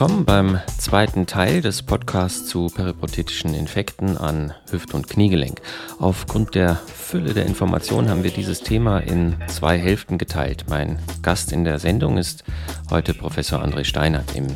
[0.00, 5.60] willkommen beim zweiten Teil des Podcasts zu periprothetischen Infekten an Hüft- und Kniegelenk.
[5.98, 10.66] Aufgrund der Fülle der Informationen haben wir dieses Thema in zwei Hälften geteilt.
[10.68, 12.44] Mein Gast in der Sendung ist
[12.90, 14.36] heute Professor André Steinert.
[14.36, 14.46] Im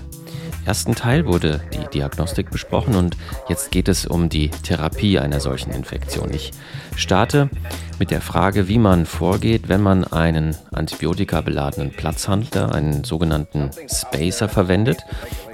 [0.64, 3.16] ersten Teil wurde die Diagnostik besprochen und
[3.48, 6.32] jetzt geht es um die Therapie einer solchen Infektion.
[6.32, 6.52] Ich
[6.96, 7.50] starte
[7.98, 15.04] mit der Frage, wie man vorgeht, wenn man einen antibiotikabeladenen Platzhandler, einen sogenannten Spacer, verwendet.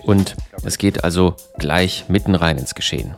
[0.02, 3.14] Und es geht also gleich mitten rein ins Geschehen.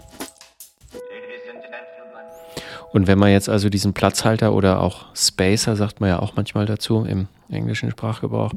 [2.92, 6.66] Und wenn man jetzt also diesen Platzhalter oder auch Spacer, sagt man ja auch manchmal
[6.66, 8.52] dazu im englischen Sprachgebrauch,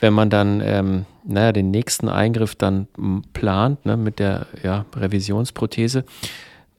[0.00, 2.88] wenn man dann, ähm, naja, den nächsten Eingriff dann
[3.32, 6.04] plant ne, mit der ja, Revisionsprothese,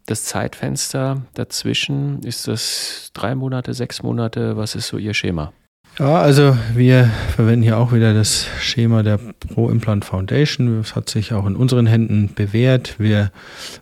[0.05, 5.53] das Zeitfenster dazwischen, ist das drei Monate, sechs Monate, was ist so Ihr Schema?
[5.99, 10.77] Ja, also wir verwenden hier auch wieder das Schema der Pro Implant Foundation.
[10.77, 12.95] Das hat sich auch in unseren Händen bewährt.
[12.97, 13.31] Wir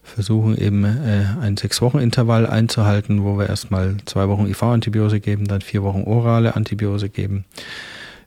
[0.01, 5.83] versuchen eben äh, ein Sechs-Wochen-Intervall einzuhalten, wo wir erstmal zwei Wochen IV-Antibiose geben, dann vier
[5.83, 7.45] Wochen orale Antibiose geben.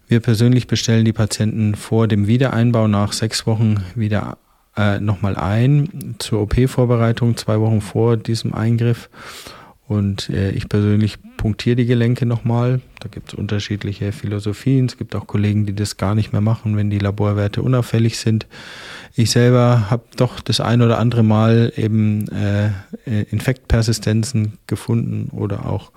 [0.07, 4.39] Wir persönlich bestellen die Patienten vor dem Wiedereinbau nach sechs Wochen wieder
[4.77, 9.11] äh, nochmal ein zur OP-Vorbereitung, zwei Wochen vor diesem Eingriff.
[9.89, 12.81] Und äh, ich persönlich punktiere die Gelenke nochmal.
[13.03, 14.87] Da gibt es unterschiedliche Philosophien.
[14.87, 18.47] Es gibt auch Kollegen, die das gar nicht mehr machen, wenn die Laborwerte unauffällig sind.
[19.17, 22.71] Ich selber habe doch das ein oder andere Mal eben äh,
[23.05, 25.91] Infektpersistenzen gefunden oder auch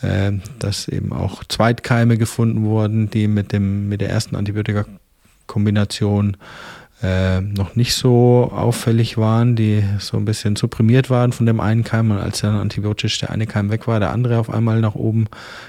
[0.00, 6.38] äh, dass eben auch Zweitkeime gefunden wurden, die mit dem mit der ersten Antibiotika-Kombination
[7.02, 11.84] äh, noch nicht so auffällig waren, die so ein bisschen supprimiert waren von dem einen
[11.84, 14.96] Keim und als dann antibiotisch der eine Keim weg war, der andere auf einmal nach
[14.96, 15.26] oben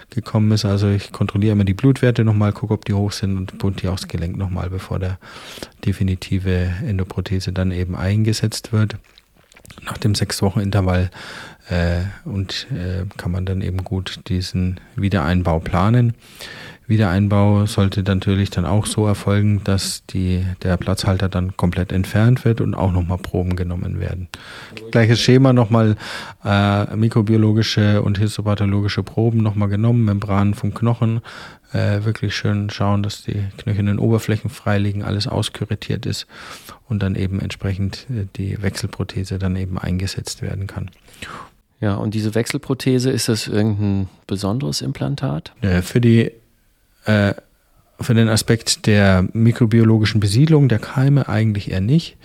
[0.09, 0.65] gekommen ist.
[0.65, 3.97] Also ich kontrolliere immer die Blutwerte nochmal, gucke, ob die hoch sind und bunte auch
[3.97, 5.19] das Gelenk nochmal, bevor der
[5.85, 8.95] definitive Endoprothese dann eben eingesetzt wird.
[9.85, 11.11] Nach dem sechs Wochen Intervall
[11.69, 16.15] äh, und äh, kann man dann eben gut diesen Wiedereinbau planen.
[16.89, 22.61] Wiedereinbau sollte natürlich dann auch so erfolgen, dass die, der Platzhalter dann komplett entfernt wird
[22.61, 24.27] und auch nochmal Proben genommen werden.
[24.91, 25.95] Gleiches Schema nochmal
[26.43, 31.21] äh, mikrobiologische und histopathologische Proben nochmal genommen, Membranen vom Knochen,
[31.73, 36.25] äh, wirklich schön schauen, dass die knöchernen Oberflächen frei liegen, alles auskuratiert ist
[36.87, 40.89] und dann eben entsprechend äh, die Wechselprothese dann eben eingesetzt werden kann.
[41.81, 45.53] Ja, und diese Wechselprothese, ist das irgendein besonderes Implantat?
[45.61, 46.31] Äh, für die
[47.09, 47.33] äh,
[48.01, 52.15] für den Aspekt der mikrobiologischen Besiedlung der Keime eigentlich eher nicht.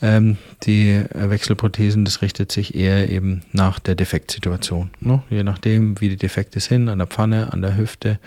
[0.00, 4.90] Ähm, die Wechselprothesen, das richtet sich eher eben nach der Defektsituation.
[5.00, 5.22] Ne?
[5.30, 8.18] Je nachdem, wie die Defekte sind, an der Pfanne, an der Hüfte,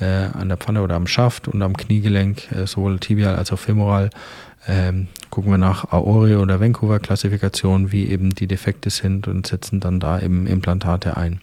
[0.00, 3.58] äh, an der Pfanne oder am Schaft und am Kniegelenk, äh, sowohl tibial als auch
[3.58, 4.10] femoral,
[4.68, 9.98] ähm, gucken wir nach Aore oder Vancouver-Klassifikation, wie eben die Defekte sind und setzen dann
[9.98, 11.40] da eben Implantate ein.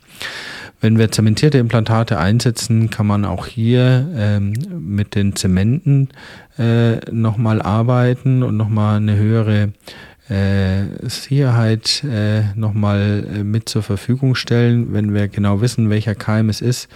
[0.81, 6.09] Wenn wir zementierte Implantate einsetzen, kann man auch hier ähm, mit den Zementen
[6.57, 9.73] äh, nochmal arbeiten und nochmal eine höhere
[10.29, 14.91] äh, Sicherheit äh, nochmal äh, mit zur Verfügung stellen.
[14.93, 16.89] Wenn wir genau wissen, welcher Keim es ist,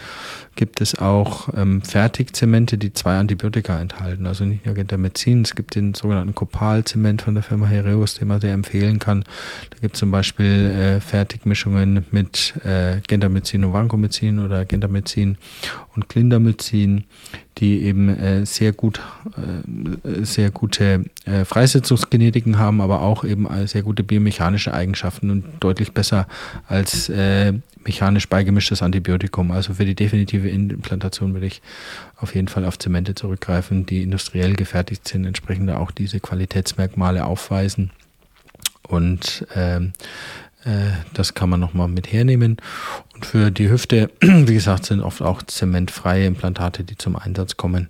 [0.60, 4.28] gibt es auch ähm, Fertigzemente, die zwei Antibiotika enthalten.
[4.28, 8.42] Also nicht nur Gentamicin, es gibt den sogenannten Copal-Zement von der Firma Hereus, den man
[8.42, 9.24] sehr empfehlen kann.
[9.70, 15.38] Da gibt es zum Beispiel äh, Fertigmischungen mit äh, Gentamicin und Vancomycin oder Gentamicin
[15.96, 17.06] und Clindamycin,
[17.58, 19.00] die eben äh, sehr gut,
[19.38, 25.46] äh, sehr gute äh, Freisetzungsgenetiken haben, aber auch eben äh, sehr gute biomechanische Eigenschaften und
[25.62, 26.28] deutlich besser
[26.68, 27.54] als äh,
[27.90, 29.50] mechanisch beigemischtes Antibiotikum.
[29.50, 31.64] Also für die definitive Implantation würde ich
[32.18, 37.90] auf jeden Fall auf Zemente zurückgreifen, die industriell gefertigt sind, entsprechend auch diese Qualitätsmerkmale aufweisen.
[38.84, 39.94] Und ähm,
[40.66, 42.58] äh, das kann man nochmal mit hernehmen.
[43.16, 47.90] Und für die Hüfte, wie gesagt, sind oft auch zementfreie Implantate, die zum Einsatz kommen.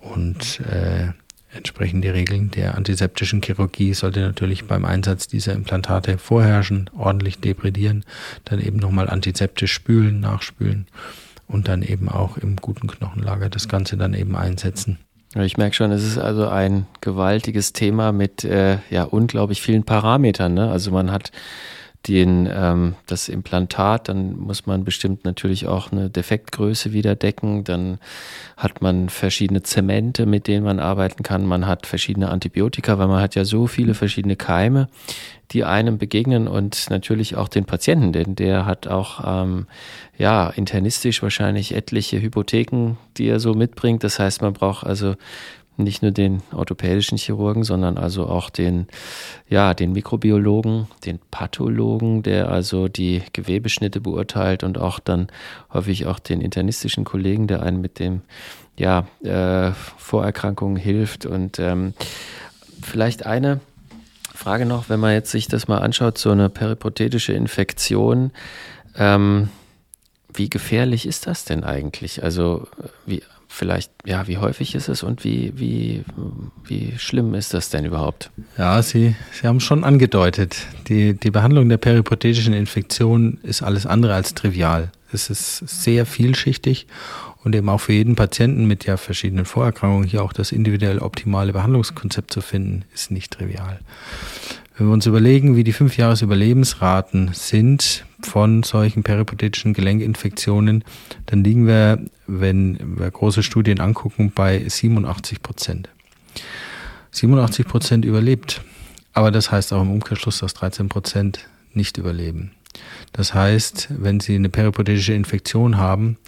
[0.00, 1.12] Und äh,
[1.54, 8.04] entsprechend die Regeln der antiseptischen Chirurgie sollte natürlich beim Einsatz dieser Implantate vorherrschen, ordentlich debridieren,
[8.44, 10.86] dann eben nochmal antiseptisch spülen, nachspülen
[11.46, 14.98] und dann eben auch im guten Knochenlager das Ganze dann eben einsetzen.
[15.34, 20.54] Ich merke schon, es ist also ein gewaltiges Thema mit äh, ja unglaublich vielen Parametern.
[20.54, 20.70] Ne?
[20.70, 21.32] Also man hat
[22.06, 27.64] den, ähm, das Implantat, dann muss man bestimmt natürlich auch eine Defektgröße wieder decken.
[27.64, 27.98] Dann
[28.56, 31.44] hat man verschiedene Zemente, mit denen man arbeiten kann.
[31.44, 34.88] Man hat verschiedene Antibiotika, weil man hat ja so viele verschiedene Keime,
[35.50, 39.66] die einem begegnen und natürlich auch den Patienten, denn der hat auch ähm,
[40.16, 44.04] ja internistisch wahrscheinlich etliche Hypotheken, die er so mitbringt.
[44.04, 45.14] Das heißt, man braucht also
[45.78, 48.88] nicht nur den orthopädischen Chirurgen, sondern also auch den,
[49.48, 55.28] ja, den Mikrobiologen, den Pathologen, der also die Gewebeschnitte beurteilt und auch dann
[55.72, 58.22] häufig auch den internistischen Kollegen, der einen mit dem,
[58.76, 61.26] ja, äh, Vorerkrankungen hilft.
[61.26, 61.94] Und ähm,
[62.82, 63.60] vielleicht eine
[64.34, 68.32] Frage noch, wenn man jetzt sich das mal anschaut, so eine periprothetische Infektion,
[68.96, 69.48] ähm,
[70.32, 72.22] wie gefährlich ist das denn eigentlich?
[72.22, 72.66] Also
[73.06, 76.04] wie vielleicht, ja, wie häufig ist es und wie, wie,
[76.64, 78.30] wie schlimm ist das denn überhaupt?
[78.56, 84.14] Ja, Sie, Sie haben schon angedeutet, die, die Behandlung der peripothetischen Infektion ist alles andere
[84.14, 84.92] als trivial.
[85.12, 86.86] Es ist sehr vielschichtig
[87.42, 91.52] und eben auch für jeden Patienten mit ja verschiedenen Vorerkrankungen hier auch das individuell optimale
[91.52, 93.80] Behandlungskonzept zu finden, ist nicht trivial.
[94.76, 100.84] Wenn wir uns überlegen, wie die Fünfjahresüberlebensraten sind von solchen peripothetischen Gelenkinfektionen,
[101.26, 105.88] dann liegen wir, wenn wir große Studien angucken, bei 87 Prozent.
[107.10, 108.62] 87 Prozent überlebt.
[109.12, 112.52] Aber das heißt auch im Umkehrschluss, dass 13 Prozent nicht überleben.
[113.12, 116.18] Das heißt, wenn Sie eine peripodetische Infektion haben,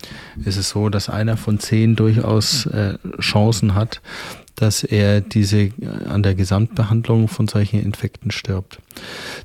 [0.44, 4.00] ist es so, dass einer von zehn durchaus äh, Chancen hat,
[4.60, 5.72] dass er diese äh,
[6.08, 8.78] an der Gesamtbehandlung von solchen Infekten stirbt.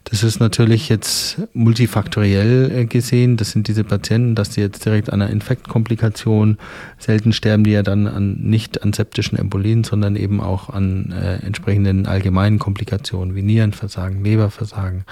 [0.03, 3.38] Das ist natürlich jetzt multifaktoriell äh, gesehen.
[3.38, 6.57] Das sind diese Patienten, dass die jetzt direkt an einer Infektkomplikation
[6.97, 11.38] selten sterben, die ja dann an, nicht an septischen Embolien, sondern eben auch an äh,
[11.45, 15.06] entsprechenden allgemeinen Komplikationen wie Nierenversagen, Leberversagen,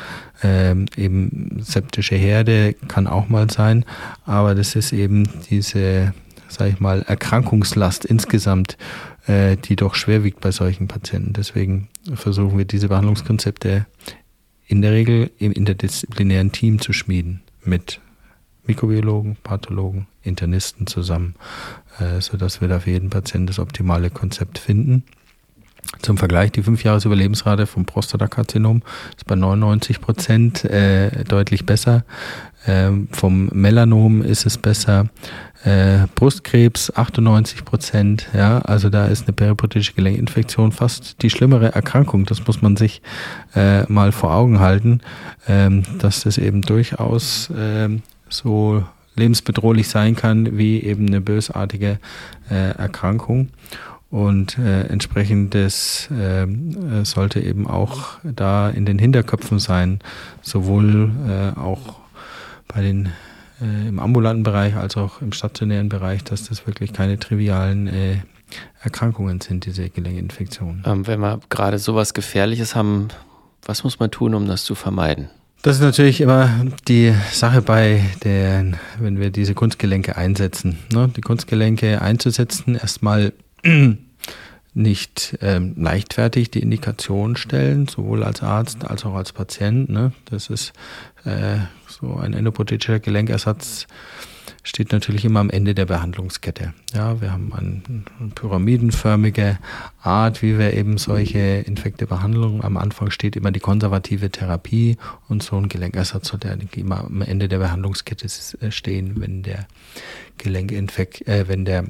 [0.43, 3.85] äh, eben septische Herde kann auch mal sein.
[4.25, 6.13] Aber das ist eben diese,
[6.53, 8.77] sag ich mal, Erkrankungslast insgesamt
[9.27, 11.33] äh, die doch schwer wiegt bei solchen Patienten.
[11.33, 13.85] Deswegen versuchen wir diese Behandlungskonzepte
[14.67, 17.99] in der Regel im interdisziplinären Team zu schmieden mit
[18.65, 21.35] Mikrobiologen, Pathologen, Internisten zusammen,
[21.99, 25.03] äh, sodass wir da für jeden Patienten das optimale Konzept finden.
[26.01, 28.83] Zum Vergleich, die 5-Jahres-Überlebensrate vom Prostatakarzinom
[29.17, 32.05] ist bei 99 Prozent äh, deutlich besser.
[32.65, 35.09] Ähm, vom Melanom ist es besser.
[35.63, 38.27] Äh, Brustkrebs 98 Prozent.
[38.33, 42.25] Ja, also da ist eine peripotische Gelenkinfektion fast die schlimmere Erkrankung.
[42.25, 43.01] Das muss man sich
[43.55, 45.01] äh, mal vor Augen halten,
[45.47, 48.83] ähm, dass das eben durchaus ähm, so
[49.15, 51.99] lebensbedrohlich sein kann wie eben eine bösartige
[52.49, 53.49] äh, Erkrankung.
[54.09, 56.45] Und äh, entsprechendes äh,
[57.03, 59.99] sollte eben auch da in den Hinterköpfen sein,
[60.41, 62.02] sowohl äh, auch
[62.67, 63.09] bei den
[63.61, 68.17] äh, im ambulanten Bereich als auch im stationären Bereich, dass das wirklich keine trivialen äh,
[68.81, 70.83] Erkrankungen sind, diese Gelenkinfektionen.
[70.85, 73.07] Ähm, wenn wir gerade sowas Gefährliches haben,
[73.65, 75.29] was muss man tun, um das zu vermeiden?
[75.61, 76.49] Das ist natürlich immer
[76.89, 80.77] die Sache bei den, wenn wir diese Kunstgelenke einsetzen.
[80.91, 81.09] Ne?
[81.15, 83.31] Die Kunstgelenke einzusetzen, erstmal
[84.73, 89.89] nicht ähm, leichtfertig die Indikation stellen, sowohl als Arzt als auch als Patient.
[89.89, 90.13] Ne?
[90.25, 90.73] Das ist
[91.25, 93.87] äh, so ein endoprothetischer Gelenkersatz
[94.63, 96.73] steht natürlich immer am Ende der Behandlungskette.
[96.93, 99.59] Ja, wir haben eine, pyramidenförmige
[100.01, 102.63] Art, wie wir eben solche Infekte behandeln.
[102.63, 104.97] Am Anfang steht immer die konservative Therapie
[105.27, 108.27] und so ein Gelenkersatz sollte immer am Ende der Behandlungskette
[108.61, 109.67] äh, stehen, wenn der
[110.37, 111.85] Gelenkinfekt, äh, wenn der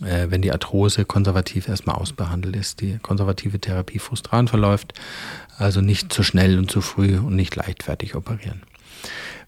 [0.00, 4.94] wenn die Arthrose konservativ erstmal ausbehandelt ist, die konservative Therapie frustran verläuft,
[5.58, 8.62] also nicht zu schnell und zu früh und nicht leichtfertig operieren.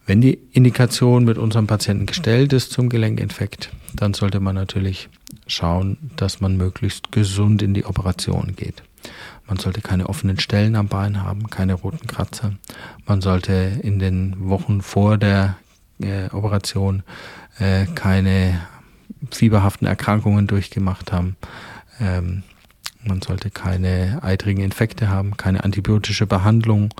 [0.04, 5.08] Wenn die Indikation mit unserem Patienten gestellt ist zum Gelenkinfekt, dann sollte man natürlich
[5.46, 8.82] schauen, dass man möglichst gesund in die Operation geht.
[9.46, 12.54] Man sollte keine offenen Stellen am Bein haben, keine roten Kratzer.
[13.06, 15.56] Man sollte in den Wochen vor der
[16.00, 17.02] äh, Operation
[17.58, 18.60] äh, keine
[19.30, 21.36] fieberhaften Erkrankungen durchgemacht haben.
[22.00, 22.42] Ähm,
[23.04, 26.94] man sollte keine eitrigen Infekte haben, keine antibiotische Behandlung.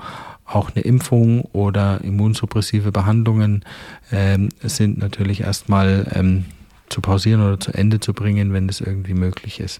[0.45, 3.63] Auch eine Impfung oder immunsuppressive Behandlungen
[4.11, 6.45] ähm, sind natürlich erstmal ähm,
[6.89, 9.79] zu pausieren oder zu Ende zu bringen, wenn das irgendwie möglich ist.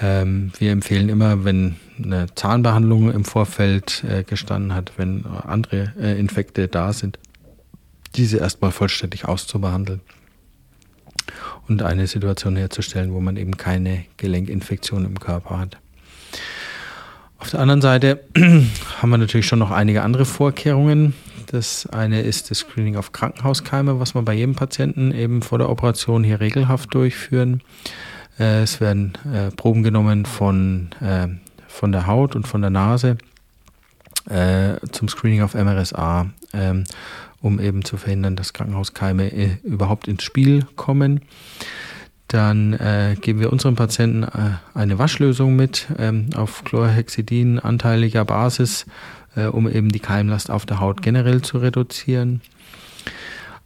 [0.00, 6.18] Ähm, wir empfehlen immer, wenn eine Zahnbehandlung im Vorfeld äh, gestanden hat, wenn andere äh,
[6.18, 7.18] Infekte da sind,
[8.14, 10.02] diese erstmal vollständig auszubehandeln
[11.68, 15.78] und eine Situation herzustellen, wo man eben keine Gelenkinfektion im Körper hat.
[17.38, 21.14] Auf der anderen Seite haben wir natürlich schon noch einige andere Vorkehrungen.
[21.46, 25.68] Das eine ist das Screening auf Krankenhauskeime, was wir bei jedem Patienten eben vor der
[25.68, 27.60] Operation hier regelhaft durchführen.
[28.38, 31.28] Äh, es werden äh, Proben genommen von, äh,
[31.68, 33.18] von der Haut und von der Nase
[34.92, 36.84] zum Screening auf MRSA ähm,
[37.42, 41.20] um eben zu verhindern, dass Krankenhauskeime äh, überhaupt ins Spiel kommen.
[42.28, 48.86] dann äh, geben wir unseren Patienten äh, eine Waschlösung mit ähm, auf Chlorhexidin anteiliger Basis,
[49.36, 52.40] äh, um eben die Keimlast auf der Haut generell zu reduzieren.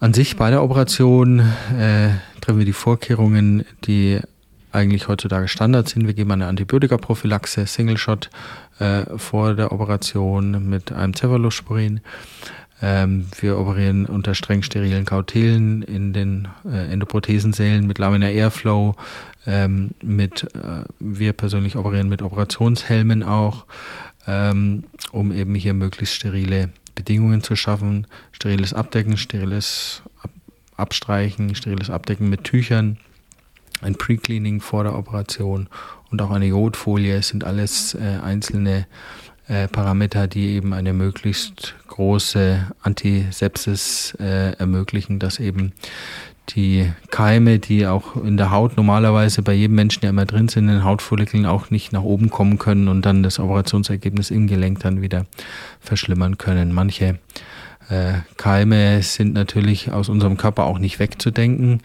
[0.01, 4.21] An sich bei der Operation äh, treffen wir die Vorkehrungen, die
[4.73, 6.07] eigentlich heutzutage Standard sind.
[6.07, 8.31] Wir geben eine Antibiotikaprophylaxe, Single Shot
[8.79, 12.01] äh, vor der Operation mit einem Cephalosporin.
[12.83, 18.95] Ähm, wir operieren unter streng sterilen Kautelen in den äh, Endoprothesensälen mit Laminar Airflow.
[19.47, 23.65] Ähm, mit, äh, wir persönlich operieren mit Operationshelmen auch,
[24.27, 28.07] ähm, um eben hier möglichst sterile Bedingungen zu schaffen.
[28.33, 30.31] Steriles Abdecken, steriles Ab
[30.77, 32.99] Abstreichen, steriles Abdecken mit Tüchern,
[33.81, 35.69] ein Pre-Cleaning vor der Operation
[36.11, 38.87] und auch eine Jodfolie sind alles äh, einzelne
[39.49, 45.73] äh, Parameter, die eben eine möglichst große Antisepsis äh, ermöglichen, dass eben
[46.51, 50.69] die Keime, die auch in der Haut normalerweise bei jedem Menschen ja immer drin sind,
[50.69, 54.81] in den Hautfollikeln auch nicht nach oben kommen können und dann das Operationsergebnis im Gelenk
[54.81, 55.27] dann wieder
[55.81, 56.73] verschlimmern können.
[56.73, 57.19] Manche
[57.89, 61.83] äh, Keime sind natürlich aus unserem Körper auch nicht wegzudenken.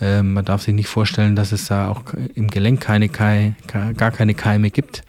[0.00, 2.02] Äh, man darf sich nicht vorstellen, dass es da auch
[2.34, 3.54] im Gelenk keine, keine
[3.96, 5.02] gar keine Keime gibt.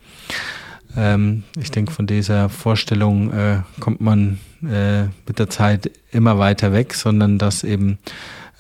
[0.97, 6.73] Ähm, ich denke, von dieser Vorstellung äh, kommt man äh, mit der Zeit immer weiter
[6.73, 7.97] weg, sondern dass eben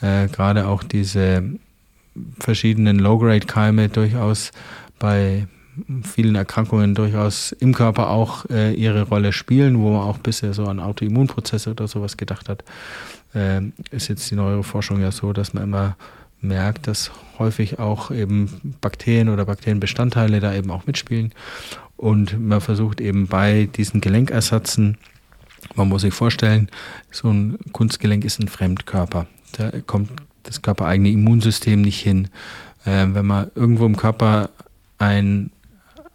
[0.01, 1.43] äh, gerade auch diese
[2.39, 4.51] verschiedenen Low-Grade-Keime durchaus
[4.99, 5.47] bei
[6.03, 10.65] vielen Erkrankungen durchaus im Körper auch äh, ihre Rolle spielen, wo man auch bisher so
[10.65, 12.63] an Autoimmunprozesse oder sowas gedacht hat,
[13.33, 13.61] äh,
[13.91, 15.97] ist jetzt die neuere Forschung ja so, dass man immer
[16.41, 21.33] merkt, dass häufig auch eben Bakterien oder Bakterienbestandteile da eben auch mitspielen.
[21.97, 24.97] Und man versucht eben bei diesen Gelenkersatzen,
[25.75, 26.69] man muss sich vorstellen,
[27.11, 29.27] so ein Kunstgelenk ist ein Fremdkörper.
[29.53, 30.11] Da kommt
[30.43, 32.27] das körpereigene Immunsystem nicht hin.
[32.85, 34.49] Äh, wenn man irgendwo im Körper
[34.97, 35.51] ein,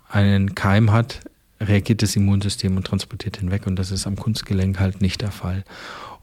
[0.09, 1.21] einen Keim hat,
[1.61, 3.67] reagiert das Immunsystem und transportiert hinweg.
[3.67, 5.65] Und das ist am Kunstgelenk halt nicht der Fall.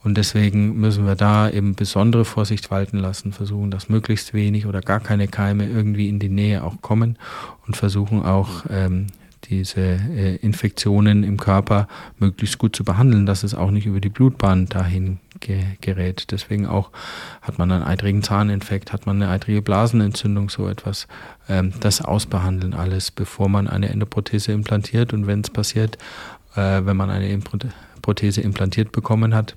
[0.04, 4.82] Und deswegen müssen wir da eben besondere Vorsicht walten lassen, versuchen, dass möglichst wenig oder
[4.82, 7.18] gar keine Keime irgendwie in die Nähe auch kommen
[7.66, 9.08] und versuchen auch ähm,
[9.50, 11.88] diese äh, Infektionen im Körper
[12.20, 16.32] möglichst gut zu behandeln, dass es auch nicht über die Blutbahn dahin ge gerät.
[16.32, 16.92] Deswegen auch
[17.42, 21.08] hat man einen eitrigen Zahninfekt, hat man eine eitrige Blasenentzündung, so etwas.
[21.48, 25.13] Ähm, das ausbehandeln alles, bevor man eine Endoprothese implantiert.
[25.13, 25.98] Und wenn es passiert,
[26.56, 27.39] äh, wenn man eine
[28.01, 29.56] Prothese implantiert bekommen hat,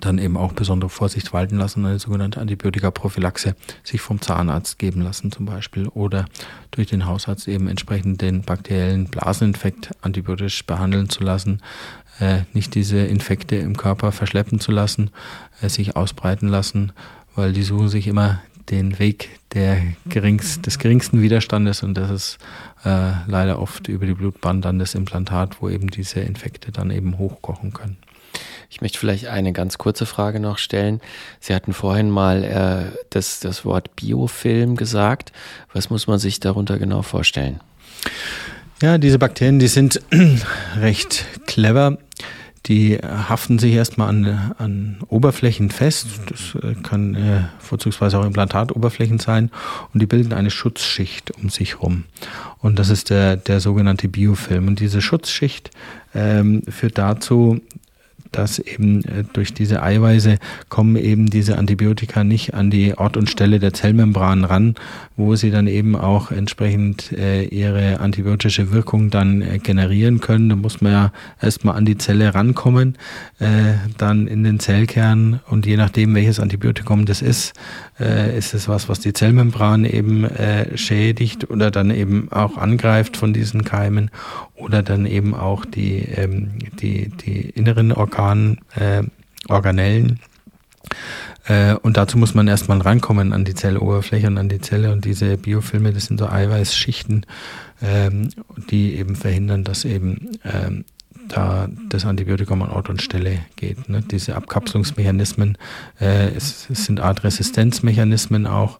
[0.00, 5.32] dann eben auch besondere Vorsicht walten lassen, eine sogenannte Antibiotikaprophylaxe sich vom Zahnarzt geben lassen
[5.32, 6.26] zum Beispiel oder
[6.70, 11.60] durch den Hausarzt eben entsprechend den bakteriellen Blaseninfekt antibiotisch behandeln zu lassen,
[12.20, 15.10] äh, nicht diese Infekte im Körper verschleppen zu lassen,
[15.60, 16.92] äh, sich ausbreiten lassen,
[17.34, 22.38] weil die suchen sich immer den Weg der geringst, des geringsten Widerstandes und das ist
[22.84, 27.18] äh, leider oft über die Blutbahn dann das Implantat, wo eben diese Infekte dann eben
[27.18, 27.96] hochkochen können.
[28.72, 31.02] Ich möchte vielleicht eine ganz kurze Frage noch stellen.
[31.40, 35.30] Sie hatten vorhin mal äh, das, das Wort Biofilm gesagt.
[35.74, 37.60] Was muss man sich darunter genau vorstellen?
[38.80, 40.00] Ja, diese Bakterien, die sind
[40.80, 41.98] recht clever.
[42.64, 46.06] Die haften sich erstmal an, an Oberflächen fest.
[46.30, 49.50] Das äh, kann äh, vorzugsweise auch Implantatoberflächen sein.
[49.92, 52.04] Und die bilden eine Schutzschicht um sich rum.
[52.58, 54.66] Und das ist der, der sogenannte Biofilm.
[54.66, 55.70] Und diese Schutzschicht
[56.14, 57.60] ähm, führt dazu,
[58.32, 63.30] dass eben äh, durch diese Eiweiße kommen eben diese Antibiotika nicht an die Ort und
[63.30, 64.74] Stelle der Zellmembran ran,
[65.16, 70.48] wo sie dann eben auch entsprechend äh, ihre antibiotische Wirkung dann äh, generieren können.
[70.48, 72.96] Da muss man ja erstmal an die Zelle rankommen,
[73.98, 77.54] dann in den Zellkern und je nachdem, welches Antibiotikum das ist,
[77.98, 80.26] ist es was, was die Zellmembran eben
[80.74, 84.10] schädigt oder dann eben auch angreift von diesen Keimen
[84.62, 87.92] oder dann eben auch die, ähm, die, die inneren
[88.22, 89.02] Organ, äh,
[89.48, 90.20] Organellen.
[91.46, 94.92] Äh, und dazu muss man erstmal rankommen an die Zelloberfläche und an die Zelle.
[94.92, 97.26] Und diese Biofilme, das sind so Eiweißschichten,
[97.82, 98.28] ähm,
[98.70, 100.84] die eben verhindern, dass eben ähm,
[101.28, 103.88] da das Antibiotikum an Ort und Stelle geht.
[103.88, 104.02] Ne?
[104.02, 105.58] Diese Abkapselungsmechanismen,
[105.98, 108.78] äh, sind Art Resistenzmechanismen auch.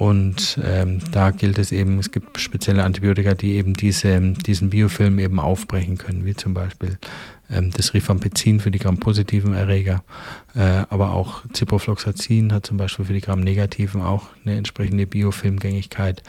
[0.00, 5.18] Und ähm, da gilt es eben, es gibt spezielle Antibiotika, die eben diese, diesen Biofilm
[5.18, 6.96] eben aufbrechen können, wie zum Beispiel
[7.50, 10.02] ähm, das Rifampicin für die Gram-positiven Erreger,
[10.54, 16.22] äh, aber auch Ciprofloxacin hat zum Beispiel für die Gram-negativen auch eine entsprechende Biofilmgängigkeit.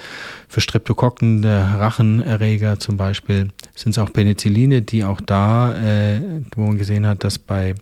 [0.50, 6.22] Für Streptokokken, der Rachenerreger zum Beispiel, sind es auch Penicilline, die auch da, äh,
[6.56, 7.75] wo man gesehen hat, dass bei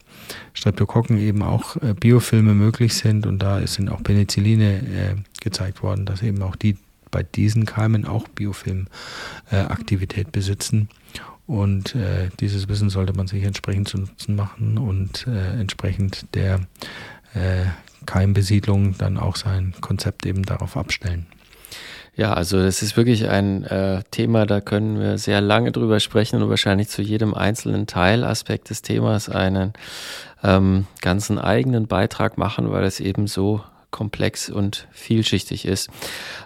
[0.54, 6.06] Streptokokken eben auch äh, Biofilme möglich sind und da sind auch Penicilline äh, gezeigt worden,
[6.06, 6.78] dass eben auch die
[7.12, 10.90] bei diesen Keimen auch Biofilmaktivität äh, besitzen.
[11.48, 16.62] Und äh, dieses Wissen sollte man sich entsprechend zu Nutzen machen und äh, entsprechend der
[18.08, 21.28] Keimbesiedlung dann auch sein Konzept eben darauf abstellen.
[22.20, 26.42] Ja, also das ist wirklich ein äh, Thema, da können wir sehr lange drüber sprechen
[26.42, 29.72] und wahrscheinlich zu jedem einzelnen Teilaspekt des Themas einen
[30.44, 35.90] ähm, ganzen eigenen Beitrag machen, weil es eben so komplex und vielschichtig ist.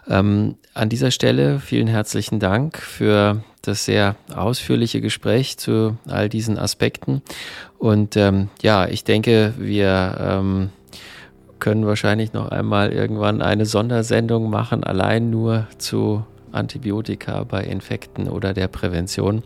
[0.07, 6.59] Ähm, an dieser Stelle vielen herzlichen Dank für das sehr ausführliche Gespräch zu all diesen
[6.59, 7.23] Aspekten.
[7.79, 10.69] Und ähm, ja, ich denke, wir ähm,
[11.63, 18.53] können wahrscheinlich noch einmal irgendwann eine Sondersendung machen, allein nur zu Antibiotika bei Infekten oder
[18.53, 19.43] der Prävention.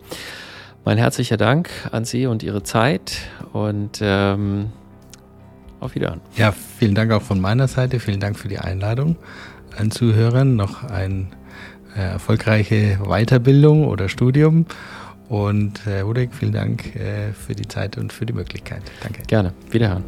[0.84, 3.18] Mein herzlicher Dank an Sie und Ihre Zeit
[3.52, 4.72] und ähm,
[5.78, 6.20] auf Wiedersehen.
[6.34, 8.00] Ja, vielen Dank auch von meiner Seite.
[8.00, 9.14] Vielen Dank für die Einladung.
[9.76, 11.28] Allen Zuhörern noch eine
[11.96, 14.66] äh, erfolgreiche Weiterbildung oder Studium.
[15.28, 18.82] Und Herr Hudek, vielen Dank äh, für die Zeit und für die Möglichkeit.
[19.04, 19.22] Danke.
[19.28, 19.52] Gerne.
[19.70, 20.02] Wiederhören.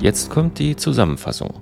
[0.00, 1.54] Jetzt kommt die Zusammenfassung.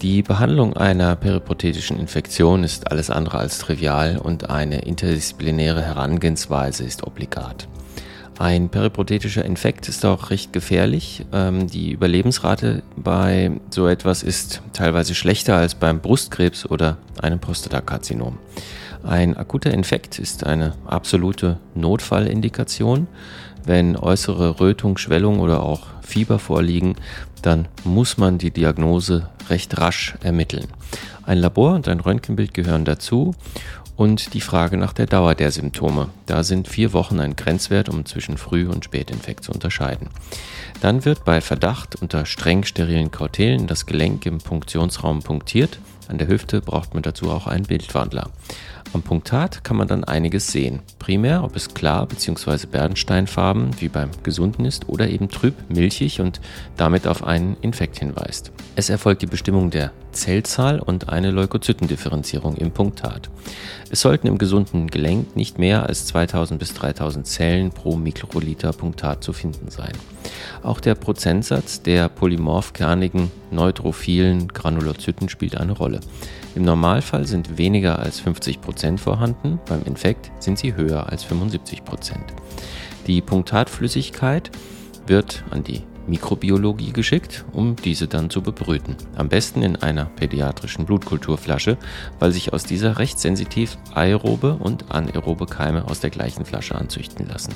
[0.00, 7.02] Die Behandlung einer periprothetischen Infektion ist alles andere als trivial und eine interdisziplinäre Herangehensweise ist
[7.04, 7.66] obligat.
[8.38, 11.26] Ein periprothetischer Infekt ist auch recht gefährlich.
[11.32, 18.38] Ähm, die Überlebensrate bei so etwas ist teilweise schlechter als beim Brustkrebs oder einem Prostatakarzinom.
[19.02, 23.08] Ein akuter Infekt ist eine absolute Notfallindikation.
[23.64, 26.96] Wenn äußere Rötung, Schwellung oder auch Fieber vorliegen,
[27.42, 30.66] dann muss man die Diagnose recht rasch ermitteln.
[31.24, 33.34] Ein Labor und ein Röntgenbild gehören dazu
[33.98, 36.08] und die Frage nach der Dauer der Symptome.
[36.26, 40.08] Da sind vier Wochen ein Grenzwert, um zwischen Früh- und Spätinfekt zu unterscheiden.
[40.80, 45.80] Dann wird bei Verdacht unter streng sterilen Kautelen das Gelenk im Punktionsraum punktiert.
[46.06, 48.30] An der Hüfte braucht man dazu auch einen Bildwandler.
[48.94, 50.80] Am Punktat kann man dann einiges sehen.
[50.98, 52.66] Primär, ob es klar bzw.
[52.66, 56.40] bernsteinfarben wie beim Gesunden ist oder eben trüb, milchig und
[56.78, 58.50] damit auf einen Infekt hinweist.
[58.76, 63.28] Es erfolgt die Bestimmung der Zellzahl und eine Leukozytendifferenzierung im Punktat.
[63.90, 69.22] Es sollten im gesunden Gelenk nicht mehr als 2000 bis 3000 Zellen pro Mikroliter Punktat
[69.22, 69.92] zu finden sein.
[70.62, 76.00] Auch der Prozentsatz der polymorphkernigen neutrophilen Granulozyten spielt eine Rolle.
[76.54, 81.82] Im Normalfall sind weniger als 50 Prozent vorhanden, beim Infekt sind sie höher als 75%.
[81.82, 82.34] Prozent.
[83.06, 84.50] Die Punktatflüssigkeit
[85.06, 88.96] wird an die Mikrobiologie geschickt, um diese dann zu bebrüten.
[89.16, 91.76] Am besten in einer pädiatrischen Blutkulturflasche,
[92.18, 97.26] weil sich aus dieser recht sensitiv aerobe und anaerobe Keime aus der gleichen Flasche anzüchten
[97.26, 97.54] lassen.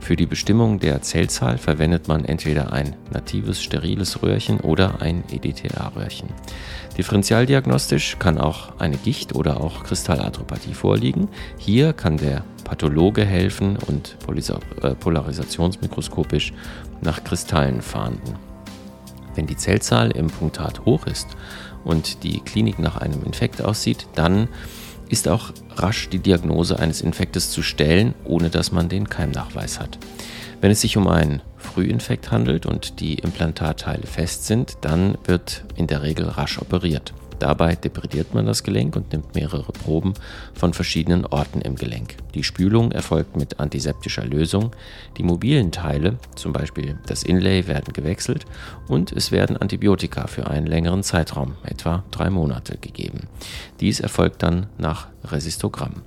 [0.00, 6.28] Für die Bestimmung der Zellzahl verwendet man entweder ein natives steriles Röhrchen oder ein EDTA-Röhrchen.
[6.96, 11.28] Differentialdiagnostisch kann auch eine Gicht- oder auch Kristallarthropathie vorliegen.
[11.58, 14.16] Hier kann der Pathologe helfen und
[14.82, 16.52] äh, polarisationsmikroskopisch
[17.00, 18.34] nach Kristallen fahnden.
[19.34, 21.28] Wenn die Zellzahl im Punktat hoch ist
[21.84, 24.48] und die Klinik nach einem Infekt aussieht, dann
[25.08, 29.98] ist auch rasch die Diagnose eines Infektes zu stellen, ohne dass man den Keimnachweis hat.
[30.60, 35.86] Wenn es sich um einen Frühinfekt handelt und die Implantatteile fest sind, dann wird in
[35.86, 37.12] der Regel rasch operiert.
[37.38, 40.14] Dabei debrediert man das Gelenk und nimmt mehrere Proben
[40.54, 42.16] von verschiedenen Orten im Gelenk.
[42.34, 44.72] Die Spülung erfolgt mit antiseptischer Lösung.
[45.16, 48.44] Die mobilen Teile, zum Beispiel das Inlay, werden gewechselt
[48.88, 53.28] und es werden Antibiotika für einen längeren Zeitraum, etwa drei Monate, gegeben.
[53.80, 56.02] Dies erfolgt dann nach Resistogramm.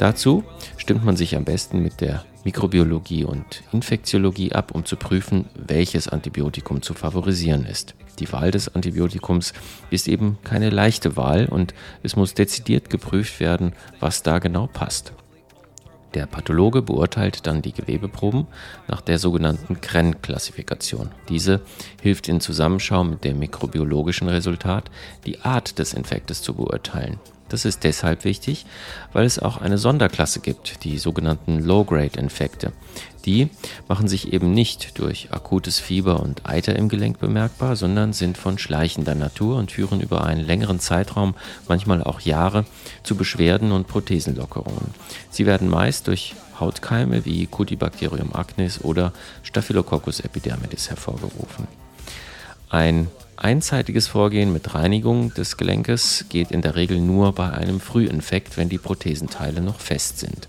[0.00, 0.44] Dazu
[0.78, 6.08] stimmt man sich am besten mit der Mikrobiologie und Infektiologie ab, um zu prüfen, welches
[6.08, 7.94] Antibiotikum zu favorisieren ist.
[8.18, 9.52] Die Wahl des Antibiotikums
[9.90, 15.12] ist eben keine leichte Wahl und es muss dezidiert geprüft werden, was da genau passt.
[16.14, 18.46] Der Pathologe beurteilt dann die Gewebeproben
[18.88, 21.10] nach der sogenannten Krenn-Klassifikation.
[21.28, 21.60] Diese
[22.00, 24.90] hilft in Zusammenschau mit dem mikrobiologischen Resultat,
[25.26, 27.20] die Art des Infektes zu beurteilen.
[27.50, 28.64] Das ist deshalb wichtig,
[29.12, 32.72] weil es auch eine Sonderklasse gibt, die sogenannten Low-Grade-Infekte.
[33.26, 33.50] Die
[33.88, 38.56] machen sich eben nicht durch akutes Fieber und Eiter im Gelenk bemerkbar, sondern sind von
[38.56, 41.34] schleichender Natur und führen über einen längeren Zeitraum,
[41.68, 42.64] manchmal auch Jahre,
[43.02, 44.94] zu Beschwerden und Prothesenlockerungen.
[45.30, 51.66] Sie werden meist durch Hautkeime wie Cutibacterium acnes oder Staphylococcus epidermidis hervorgerufen.
[52.68, 53.08] Ein
[53.40, 58.68] einseitiges Vorgehen mit Reinigung des Gelenkes geht in der Regel nur bei einem Frühinfekt, wenn
[58.68, 60.46] die Prothesenteile noch fest sind.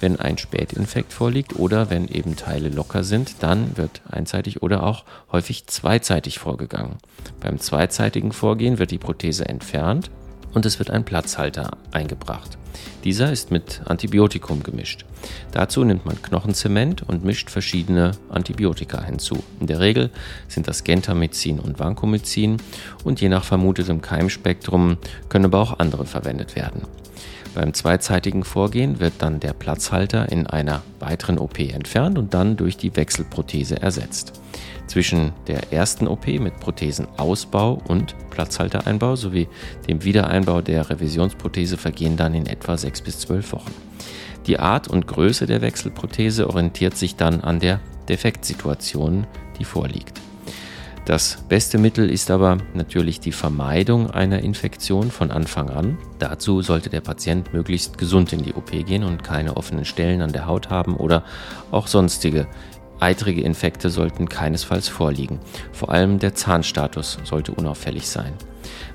[0.00, 5.04] Wenn ein Spätinfekt vorliegt oder wenn eben Teile locker sind, dann wird einseitig oder auch
[5.32, 6.98] häufig zweizeitig vorgegangen.
[7.40, 10.10] Beim zweizeitigen Vorgehen wird die Prothese entfernt
[10.54, 12.58] und es wird ein Platzhalter eingebracht.
[13.04, 15.04] Dieser ist mit Antibiotikum gemischt.
[15.52, 19.42] Dazu nimmt man Knochenzement und mischt verschiedene Antibiotika hinzu.
[19.60, 20.10] In der Regel
[20.48, 22.58] sind das Gentamicin und Vancomycin
[23.04, 26.82] und je nach vermutetem Keimspektrum können aber auch andere verwendet werden.
[27.54, 32.76] Beim zweizeitigen Vorgehen wird dann der Platzhalter in einer weiteren OP entfernt und dann durch
[32.76, 34.32] die Wechselprothese ersetzt.
[34.88, 39.46] Zwischen der ersten OP mit Prothesenausbau und Platzhaltereinbau sowie
[39.86, 43.72] dem Wiedereinbau der Revisionsprothese vergehen dann in etwa sechs bis zwölf Wochen.
[44.46, 49.26] Die Art und Größe der Wechselprothese orientiert sich dann an der Defektsituation,
[49.58, 50.22] die vorliegt.
[51.04, 55.98] Das beste Mittel ist aber natürlich die Vermeidung einer Infektion von Anfang an.
[56.18, 60.32] Dazu sollte der Patient möglichst gesund in die OP gehen und keine offenen Stellen an
[60.32, 61.24] der Haut haben oder
[61.70, 62.46] auch sonstige
[63.00, 65.38] Eitrige Infekte sollten keinesfalls vorliegen.
[65.72, 68.32] Vor allem der Zahnstatus sollte unauffällig sein.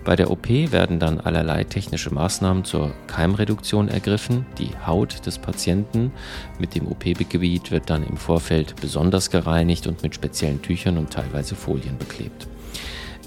[0.04, 4.46] Bei der OP werden dann allerlei technische Maßnahmen zur Keimreduktion ergriffen.
[4.58, 6.12] Die Haut des Patienten
[6.60, 11.56] mit dem OP-Gebiet wird dann im Vorfeld besonders gereinigt und mit speziellen Tüchern und teilweise
[11.56, 12.48] Folien beklebt.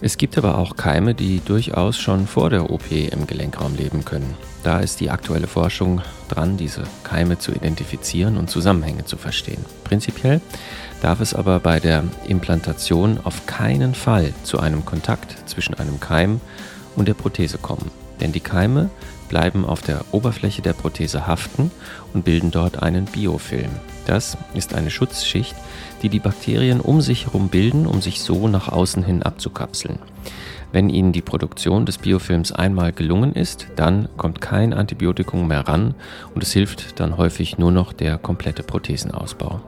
[0.03, 4.35] Es gibt aber auch Keime, die durchaus schon vor der OP im Gelenkraum leben können.
[4.67, 9.65] Da ist die aktuelle Forschung dran, diese Keime zu identifizieren und Zusammenhänge zu verstehen.
[9.85, 10.41] Prinzipiell
[11.01, 16.41] darf es aber bei der Implantation auf keinen Fall zu einem Kontakt zwischen einem Keim
[16.97, 17.93] und der Prothese kommen.
[18.21, 18.91] Denn die Keime
[19.29, 21.71] bleiben auf der Oberfläche der Prothese haften
[22.13, 23.71] und bilden dort einen Biofilm.
[24.05, 25.55] Das ist eine Schutzschicht,
[26.03, 30.01] die die Bakterien um sich herum bilden, um sich so nach außen hin abzukapseln.
[30.77, 35.95] Wenn ihnen die Produktion des Biofilms einmal gelungen ist, dann kommt kein Antibiotikum mehr ran
[36.35, 39.63] und es hilft dann häufig nur noch der komplette Prothesenausbau.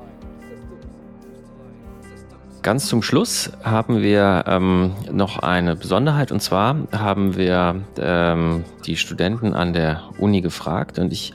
[2.60, 8.98] Ganz zum Schluss haben wir ähm, noch eine Besonderheit und zwar haben wir ähm, die
[8.98, 11.32] Studenten an der Uni gefragt und ich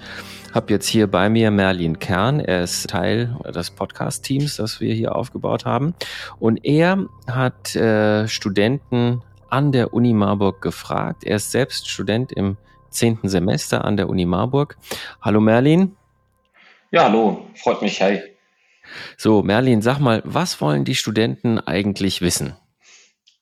[0.54, 2.40] habe jetzt hier bei mir Merlin Kern.
[2.40, 5.96] Er ist Teil des Podcast-Teams, das wir hier aufgebaut haben.
[6.40, 9.24] Und er hat äh, Studenten
[9.54, 11.24] an der Uni Marburg gefragt.
[11.24, 12.58] Er ist selbst Student im
[12.90, 14.78] zehnten Semester an der Uni Marburg.
[15.22, 15.96] Hallo Merlin.
[16.90, 18.02] Ja, hallo, freut mich.
[18.02, 18.20] Hi.
[19.16, 22.58] So, Merlin, sag mal, was wollen die Studenten eigentlich wissen?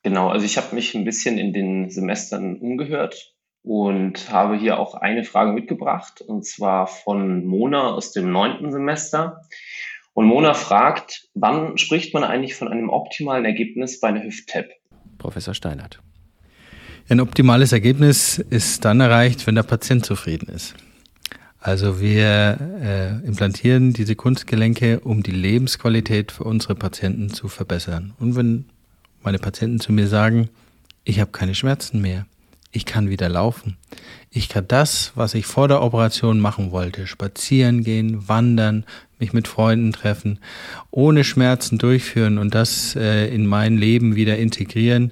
[0.03, 4.95] Genau, also ich habe mich ein bisschen in den Semestern umgehört und habe hier auch
[4.95, 9.43] eine Frage mitgebracht, und zwar von Mona aus dem neunten Semester.
[10.11, 14.71] Und Mona fragt, wann spricht man eigentlich von einem optimalen Ergebnis bei einer Hüft-Tap?
[15.21, 15.99] Professor Steinert.
[17.07, 20.73] Ein optimales Ergebnis ist dann erreicht, wenn der Patient zufrieden ist.
[21.59, 28.13] Also wir äh, implantieren diese Kunstgelenke, um die Lebensqualität für unsere Patienten zu verbessern.
[28.17, 28.65] Und wenn
[29.21, 30.49] meine Patienten zu mir sagen,
[31.03, 32.25] ich habe keine Schmerzen mehr,
[32.71, 33.77] ich kann wieder laufen.
[34.29, 38.85] Ich kann das, was ich vor der Operation machen wollte, spazieren gehen, wandern,
[39.19, 40.39] mich mit Freunden treffen,
[40.89, 45.11] ohne Schmerzen durchführen und das äh, in mein Leben wieder integrieren,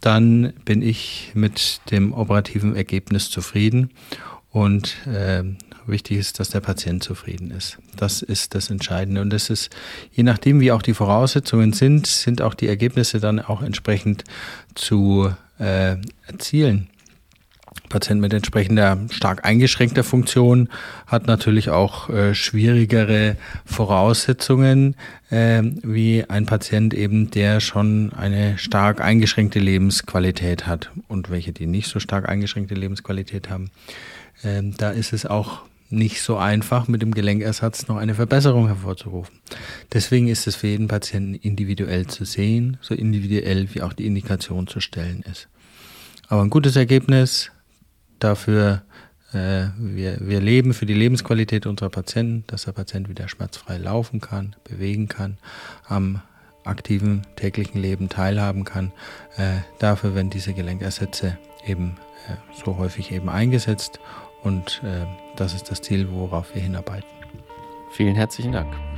[0.00, 3.90] dann bin ich mit dem operativen Ergebnis zufrieden.
[4.50, 5.44] Und äh,
[5.86, 7.78] wichtig ist, dass der Patient zufrieden ist.
[7.96, 9.20] Das ist das Entscheidende.
[9.20, 9.70] Und das ist,
[10.12, 14.24] je nachdem, wie auch die Voraussetzungen sind, sind auch die Ergebnisse dann auch entsprechend
[14.74, 15.96] zu äh,
[16.26, 16.88] erzielen.
[17.88, 20.68] Patient mit entsprechender stark eingeschränkter Funktion
[21.06, 24.96] hat natürlich auch äh, schwierigere Voraussetzungen
[25.30, 31.66] äh, wie ein Patient eben, der schon eine stark eingeschränkte Lebensqualität hat und welche, die
[31.66, 33.70] nicht so stark eingeschränkte Lebensqualität haben.
[34.42, 39.34] Äh, da ist es auch nicht so einfach, mit dem Gelenkersatz noch eine Verbesserung hervorzurufen.
[39.92, 44.68] Deswegen ist es für jeden Patienten individuell zu sehen, so individuell wie auch die Indikation
[44.68, 45.48] zu stellen ist.
[46.28, 47.50] Aber ein gutes Ergebnis
[48.20, 48.82] dafür,
[49.32, 54.20] äh, wir, wir leben für die Lebensqualität unserer Patienten, dass der Patient wieder schmerzfrei laufen
[54.20, 55.38] kann, bewegen kann,
[55.86, 56.22] am
[56.64, 58.92] aktiven täglichen Leben teilhaben kann.
[59.36, 61.96] Äh, dafür werden diese Gelenkersätze eben
[62.28, 64.00] äh, so häufig eben eingesetzt
[64.42, 65.06] und äh,
[65.36, 67.08] das ist das Ziel, worauf wir hinarbeiten.
[67.92, 68.89] Vielen herzlichen Dank.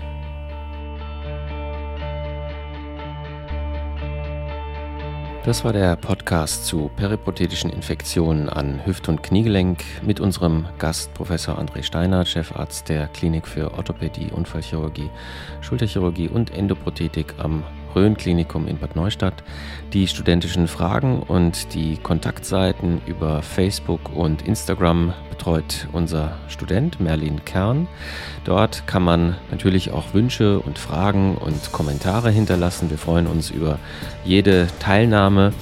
[5.44, 11.58] Das war der Podcast zu periprothetischen Infektionen an Hüft- und Kniegelenk mit unserem Gast Professor
[11.58, 15.10] André Steiner, Chefarzt der Klinik für Orthopädie, Unfallchirurgie,
[15.60, 19.42] Schulterchirurgie und Endoprothetik am Rhön-Klinikum in Bad Neustadt.
[19.92, 27.88] Die studentischen Fragen und die Kontaktseiten über Facebook und Instagram betreut unser Student Merlin Kern.
[28.44, 32.90] Dort kann man natürlich auch Wünsche und Fragen und Kommentare hinterlassen.
[32.90, 33.78] Wir freuen uns über
[34.24, 35.52] jede Teilnahme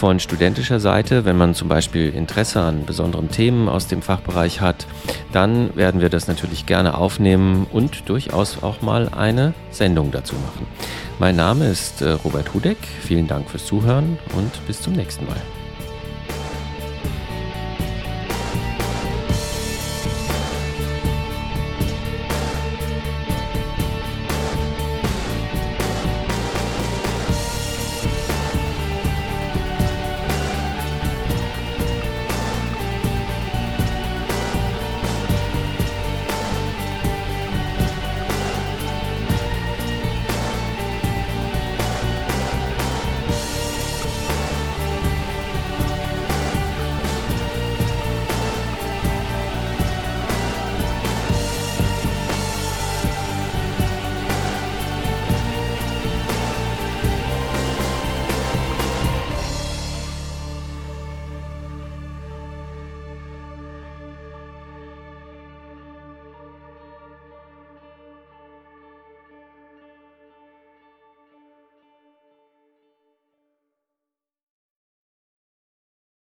[0.00, 4.86] von studentischer Seite, wenn man zum Beispiel Interesse an besonderen Themen aus dem Fachbereich hat,
[5.30, 10.66] dann werden wir das natürlich gerne aufnehmen und durchaus auch mal eine Sendung dazu machen.
[11.18, 12.78] Mein Name ist äh, Robert Hudeck.
[13.02, 15.59] Vielen Dank fürs Zuhören und bis zum nächsten Mal.